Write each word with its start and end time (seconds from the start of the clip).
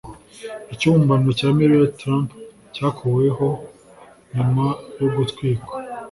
ikibumbano 0.73 1.29
cya 1.39 1.47
Melanie 1.57 1.93
trump 1.99 2.27
cyakuweho 2.73 3.47
nyuma 4.33 4.65
yo 5.01 5.07
gutwikwa 5.15 5.73